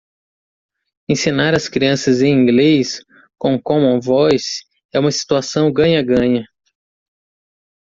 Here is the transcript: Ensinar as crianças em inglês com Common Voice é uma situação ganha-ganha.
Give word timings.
Ensinar 1.07 1.53
as 1.53 1.69
crianças 1.69 2.23
em 2.23 2.33
inglês 2.33 3.05
com 3.37 3.61
Common 3.61 3.99
Voice 3.99 4.63
é 4.91 4.99
uma 4.99 5.11
situação 5.11 5.71
ganha-ganha. 5.71 6.43